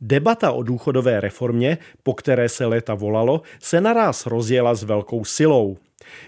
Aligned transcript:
Debata 0.00 0.52
o 0.52 0.62
důchodové 0.62 1.20
reformě, 1.20 1.78
po 2.02 2.14
které 2.14 2.48
se 2.48 2.66
léta 2.66 2.94
volalo, 2.94 3.42
se 3.58 3.80
naraz 3.80 4.26
rozjela 4.26 4.74
s 4.74 4.82
velkou 4.82 5.24
silou. 5.24 5.76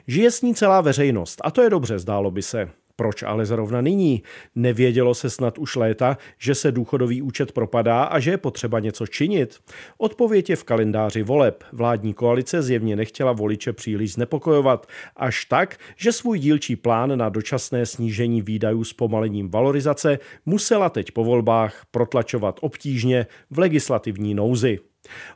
Žije 0.07 0.31
s 0.31 0.43
ní 0.43 0.55
celá 0.55 0.81
veřejnost 0.81 1.41
a 1.45 1.51
to 1.51 1.63
je 1.63 1.71
dobře, 1.71 1.99
zdálo 1.99 2.31
by 2.31 2.43
se. 2.43 2.69
Proč 2.97 3.23
ale 3.23 3.47
zrovna 3.47 3.81
nyní? 3.81 4.23
Nevědělo 4.55 5.15
se 5.15 5.31
snad 5.31 5.59
už 5.59 5.77
léta, 5.77 6.19
že 6.39 6.55
se 6.55 6.73
důchodový 6.73 7.23
účet 7.23 7.53
propadá 7.53 8.03
a 8.03 8.19
že 8.19 8.31
je 8.31 8.37
potřeba 8.37 8.81
něco 8.81 9.07
činit? 9.07 9.59
Odpověď 9.99 10.51
je 10.51 10.57
v 10.57 10.65
kalendáři 10.65 11.23
voleb. 11.23 11.65
Vládní 11.73 12.15
koalice 12.15 12.63
zjevně 12.63 12.97
nechtěla 12.97 13.33
voliče 13.33 13.73
příliš 13.73 14.13
znepokojovat, 14.13 14.87
až 15.17 15.45
tak, 15.45 15.77
že 15.97 16.13
svůj 16.13 16.39
dílčí 16.39 16.77
plán 16.77 17.19
na 17.19 17.29
dočasné 17.29 17.87
snížení 17.87 18.43
výdajů 18.43 18.85
s 18.85 18.93
pomalením 18.93 19.51
valorizace 19.51 20.19
musela 20.47 20.91
teď 20.91 21.11
po 21.11 21.25
volbách 21.25 21.87
protlačovat 21.91 22.59
obtížně 22.61 23.27
v 23.51 23.59
legislativní 23.59 24.35
nouzi. 24.35 24.79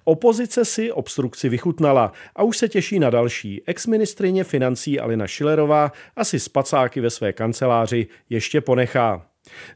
Opozice 0.05 0.65
si 0.65 0.93
obstrukci 0.93 1.49
vychutnala 1.49 2.13
a 2.37 2.43
už 2.43 2.59
se 2.59 2.69
těší 2.69 2.99
na 2.99 3.11
další. 3.11 3.63
Exministrině 3.67 4.45
financí 4.45 5.01
Alina 5.01 5.27
Šilerová 5.27 5.93
asi 6.17 6.41
spacáky 6.41 7.01
ve 7.01 7.11
své 7.11 7.33
kanceláři 7.33 8.07
ještě 8.31 8.61
ponechá. 8.61 9.27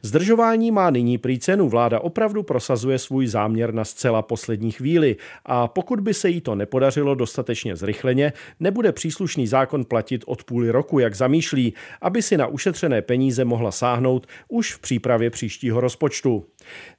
Zdržování 0.02 0.70
má 0.70 0.90
nyní 0.90 1.18
prý 1.18 1.38
cenu. 1.38 1.68
Vláda 1.68 2.00
opravdu 2.00 2.42
prosazuje 2.42 2.98
svůj 2.98 3.26
záměr 3.26 3.74
na 3.74 3.84
zcela 3.84 4.22
poslední 4.22 4.72
chvíli 4.72 5.16
a 5.46 5.68
pokud 5.68 6.00
by 6.00 6.14
se 6.14 6.28
jí 6.28 6.40
to 6.40 6.54
nepodařilo 6.54 7.14
dostatečně 7.14 7.76
zrychleně, 7.76 8.32
nebude 8.60 8.92
příslušný 8.92 9.46
zákon 9.46 9.84
platit 9.84 10.24
od 10.26 10.44
půli 10.44 10.70
roku, 10.70 10.98
jak 10.98 11.14
zamýšlí, 11.14 11.74
aby 12.00 12.22
si 12.22 12.36
na 12.36 12.46
ušetřené 12.46 13.02
peníze 13.02 13.44
mohla 13.44 13.70
sáhnout 13.70 14.26
už 14.48 14.74
v 14.74 14.78
přípravě 14.78 15.30
příštího 15.30 15.80
rozpočtu. 15.80 16.44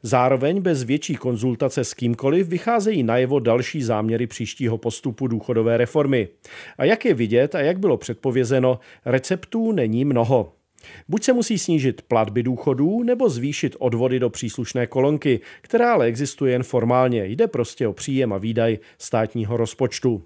Zároveň 0.03 0.61
bez 0.61 0.83
větší 0.83 1.15
konzultace 1.15 1.83
s 1.83 1.93
kýmkoliv 1.93 2.47
vycházejí 2.47 3.03
najevo 3.03 3.39
další 3.39 3.83
záměry 3.83 4.27
příštího 4.27 4.77
postupu 4.77 5.27
důchodové 5.27 5.77
reformy. 5.77 6.27
A 6.77 6.85
jak 6.85 7.05
je 7.05 7.13
vidět 7.13 7.55
a 7.55 7.59
jak 7.59 7.79
bylo 7.79 7.97
předpovězeno, 7.97 8.79
receptů 9.05 9.71
není 9.71 10.05
mnoho. 10.05 10.60
Buď 11.07 11.23
se 11.23 11.33
musí 11.33 11.57
snížit 11.57 12.01
platby 12.01 12.43
důchodů, 12.43 13.03
nebo 13.03 13.29
zvýšit 13.29 13.75
odvody 13.79 14.19
do 14.19 14.29
příslušné 14.29 14.87
kolonky, 14.87 15.39
která 15.61 15.93
ale 15.93 16.05
existuje 16.05 16.51
jen 16.53 16.63
formálně. 16.63 17.25
Jde 17.25 17.47
prostě 17.47 17.87
o 17.87 17.93
příjem 17.93 18.33
a 18.33 18.37
výdaj 18.37 18.77
státního 18.97 19.57
rozpočtu. 19.57 20.23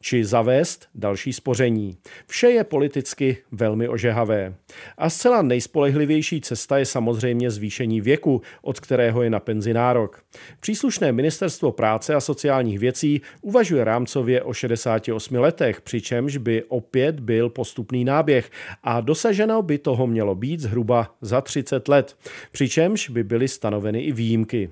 Či 0.00 0.24
zavést 0.24 0.88
další 0.94 1.32
spoření. 1.32 1.96
Vše 2.26 2.50
je 2.50 2.64
politicky 2.64 3.36
velmi 3.52 3.88
ožehavé. 3.88 4.54
A 4.98 5.10
zcela 5.10 5.42
nejspolehlivější 5.42 6.40
cesta 6.40 6.78
je 6.78 6.84
samozřejmě 6.84 7.50
zvýšení 7.50 8.00
věku, 8.00 8.42
od 8.62 8.80
kterého 8.80 9.22
je 9.22 9.30
na 9.30 9.40
penzi 9.40 9.74
nárok. 9.74 10.22
Příslušné 10.60 11.12
ministerstvo 11.12 11.72
práce 11.72 12.14
a 12.14 12.20
sociálních 12.20 12.78
věcí 12.78 13.20
uvažuje 13.42 13.84
rámcově 13.84 14.42
o 14.42 14.52
68 14.52 15.34
letech, 15.34 15.80
přičemž 15.80 16.36
by 16.36 16.64
opět 16.68 17.20
byl 17.20 17.48
postupný 17.48 18.04
náběh 18.04 18.50
a 18.82 19.00
dosaženo 19.00 19.62
by 19.62 19.78
toho 19.98 20.06
mělo 20.06 20.34
být 20.34 20.60
zhruba 20.60 21.16
za 21.20 21.40
30 21.40 21.88
let, 21.88 22.16
přičemž 22.52 23.10
by 23.10 23.24
byly 23.24 23.48
stanoveny 23.48 24.00
i 24.00 24.12
výjimky. 24.12 24.70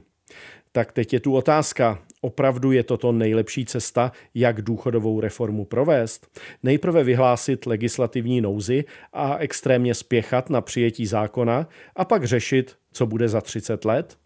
Tak 0.72 0.92
teď 0.92 1.12
je 1.12 1.20
tu 1.20 1.34
otázka. 1.34 1.98
Opravdu 2.20 2.72
je 2.72 2.82
toto 2.82 3.12
nejlepší 3.12 3.64
cesta, 3.64 4.12
jak 4.34 4.62
důchodovou 4.62 5.20
reformu 5.20 5.64
provést? 5.64 6.26
Nejprve 6.62 7.04
vyhlásit 7.04 7.66
legislativní 7.66 8.40
nouzi 8.40 8.84
a 9.12 9.36
extrémně 9.36 9.94
spěchat 9.94 10.50
na 10.50 10.60
přijetí 10.60 11.06
zákona 11.06 11.68
a 11.96 12.04
pak 12.04 12.24
řešit, 12.24 12.76
co 12.92 13.06
bude 13.06 13.28
za 13.28 13.40
30 13.40 13.84
let? 13.84 14.16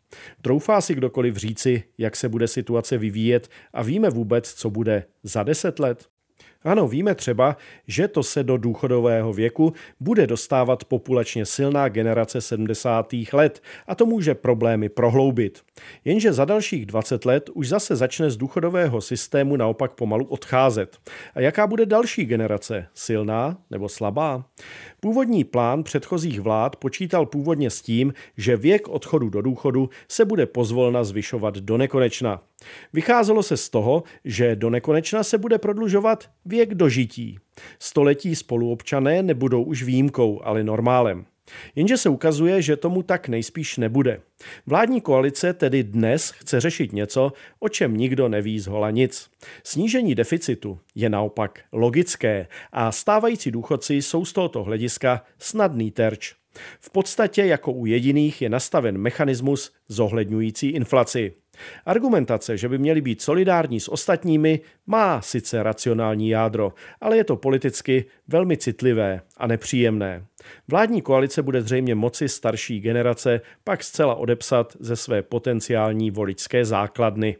Troufá 0.42 0.80
si 0.80 0.94
kdokoliv 0.94 1.36
říci, 1.36 1.82
jak 1.98 2.16
se 2.16 2.28
bude 2.28 2.48
situace 2.48 2.98
vyvíjet 2.98 3.48
a 3.72 3.82
víme 3.82 4.10
vůbec, 4.10 4.52
co 4.52 4.70
bude 4.70 5.04
za 5.22 5.42
10 5.42 5.78
let? 5.78 6.08
Ano, 6.64 6.88
víme 6.88 7.14
třeba, 7.14 7.56
že 7.86 8.08
to 8.08 8.22
se 8.22 8.42
do 8.42 8.56
důchodového 8.56 9.32
věku 9.32 9.72
bude 10.00 10.26
dostávat 10.26 10.84
populačně 10.84 11.46
silná 11.46 11.88
generace 11.88 12.40
70. 12.40 13.12
let 13.32 13.62
a 13.86 13.94
to 13.94 14.06
může 14.06 14.34
problémy 14.34 14.88
prohloubit. 14.88 15.62
Jenže 16.04 16.32
za 16.32 16.44
dalších 16.44 16.86
20 16.86 17.24
let 17.24 17.50
už 17.54 17.68
zase 17.68 17.96
začne 17.96 18.30
z 18.30 18.36
důchodového 18.36 19.00
systému 19.00 19.56
naopak 19.56 19.92
pomalu 19.92 20.24
odcházet. 20.24 20.98
A 21.34 21.40
jaká 21.40 21.66
bude 21.66 21.86
další 21.86 22.24
generace? 22.24 22.86
Silná 22.94 23.58
nebo 23.70 23.88
slabá? 23.88 24.44
Původní 25.00 25.44
plán 25.44 25.82
předchozích 25.82 26.40
vlád 26.40 26.76
počítal 26.76 27.26
původně 27.26 27.70
s 27.70 27.82
tím, 27.82 28.14
že 28.36 28.56
věk 28.56 28.88
odchodu 28.88 29.28
do 29.28 29.42
důchodu 29.42 29.90
se 30.08 30.24
bude 30.24 30.46
pozvolna 30.46 31.04
zvyšovat 31.04 31.54
do 31.54 31.76
nekonečna. 31.76 32.42
Vycházelo 32.92 33.42
se 33.42 33.56
z 33.56 33.68
toho, 33.68 34.02
že 34.24 34.56
do 34.56 34.70
nekonečna 34.70 35.22
se 35.22 35.38
bude 35.38 35.58
prodlužovat 35.58 36.30
věk 36.44 36.74
dožití. 36.74 37.38
Století 37.78 38.36
spoluobčané 38.36 39.22
nebudou 39.22 39.62
už 39.62 39.82
výjimkou, 39.82 40.40
ale 40.44 40.64
normálem. 40.64 41.24
Jenže 41.74 41.96
se 41.96 42.08
ukazuje, 42.08 42.62
že 42.62 42.76
tomu 42.76 43.02
tak 43.02 43.28
nejspíš 43.28 43.76
nebude. 43.76 44.20
Vládní 44.66 45.00
koalice 45.00 45.52
tedy 45.52 45.82
dnes 45.82 46.30
chce 46.30 46.60
řešit 46.60 46.92
něco, 46.92 47.32
o 47.58 47.68
čem 47.68 47.96
nikdo 47.96 48.28
neví 48.28 48.60
z 48.60 48.66
hola 48.66 48.90
nic. 48.90 49.30
Snížení 49.64 50.14
deficitu 50.14 50.78
je 50.94 51.08
naopak 51.08 51.60
logické 51.72 52.46
a 52.72 52.92
stávající 52.92 53.50
důchodci 53.50 53.94
jsou 53.94 54.24
z 54.24 54.32
tohoto 54.32 54.62
hlediska 54.62 55.24
snadný 55.38 55.90
terč. 55.90 56.34
V 56.80 56.90
podstatě 56.90 57.44
jako 57.44 57.72
u 57.72 57.86
jediných 57.86 58.42
je 58.42 58.48
nastaven 58.48 58.98
mechanismus 58.98 59.72
zohledňující 59.88 60.68
inflaci. 60.68 61.32
Argumentace, 61.86 62.56
že 62.56 62.68
by 62.68 62.78
měli 62.78 63.00
být 63.00 63.22
solidární 63.22 63.80
s 63.80 63.88
ostatními, 63.88 64.60
má 64.86 65.22
sice 65.22 65.62
racionální 65.62 66.28
jádro, 66.28 66.72
ale 67.00 67.16
je 67.16 67.24
to 67.24 67.36
politicky 67.36 68.04
velmi 68.28 68.56
citlivé 68.56 69.20
a 69.36 69.46
nepříjemné. 69.46 70.24
Vládní 70.68 71.02
koalice 71.02 71.42
bude 71.42 71.62
zřejmě 71.62 71.94
moci 71.94 72.28
starší 72.28 72.80
generace 72.80 73.40
pak 73.64 73.84
zcela 73.84 74.14
odepsat 74.14 74.76
ze 74.80 74.96
své 74.96 75.22
potenciální 75.22 76.10
voličské 76.10 76.64
základny. 76.64 77.36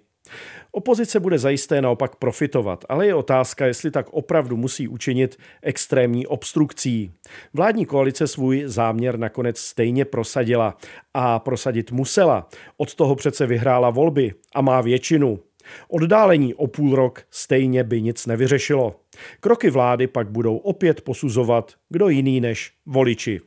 Opozice 0.72 1.20
bude 1.20 1.38
zajisté 1.38 1.82
naopak 1.82 2.16
profitovat, 2.16 2.84
ale 2.88 3.06
je 3.06 3.14
otázka, 3.14 3.66
jestli 3.66 3.90
tak 3.90 4.06
opravdu 4.10 4.56
musí 4.56 4.88
učinit 4.88 5.38
extrémní 5.62 6.26
obstrukcí. 6.26 7.12
Vládní 7.54 7.86
koalice 7.86 8.26
svůj 8.26 8.62
záměr 8.66 9.18
nakonec 9.18 9.58
stejně 9.58 10.04
prosadila 10.04 10.76
a 11.14 11.38
prosadit 11.38 11.92
musela. 11.92 12.48
Od 12.76 12.94
toho 12.94 13.14
přece 13.14 13.46
vyhrála 13.46 13.90
volby 13.90 14.34
a 14.54 14.60
má 14.60 14.80
většinu. 14.80 15.40
Oddálení 15.88 16.54
o 16.54 16.66
půl 16.66 16.96
rok 16.96 17.22
stejně 17.30 17.84
by 17.84 18.02
nic 18.02 18.26
nevyřešilo. 18.26 19.00
Kroky 19.40 19.70
vlády 19.70 20.06
pak 20.06 20.30
budou 20.30 20.56
opět 20.56 21.00
posuzovat 21.00 21.72
kdo 21.88 22.08
jiný 22.08 22.40
než 22.40 22.72
voliči. 22.86 23.40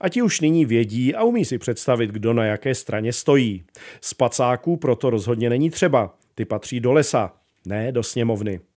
A 0.00 0.08
ti 0.08 0.22
už 0.22 0.40
nyní 0.40 0.64
vědí 0.64 1.14
a 1.14 1.22
umí 1.22 1.44
si 1.44 1.58
představit, 1.58 2.10
kdo 2.10 2.32
na 2.32 2.44
jaké 2.44 2.74
straně 2.74 3.12
stojí. 3.12 3.64
Spacáků 4.00 4.76
proto 4.76 5.10
rozhodně 5.10 5.50
není 5.50 5.70
třeba. 5.70 6.14
Ty 6.40 6.44
patří 6.44 6.80
do 6.80 6.92
lesa, 6.92 7.32
ne 7.66 7.92
do 7.92 8.02
sněmovny. 8.02 8.60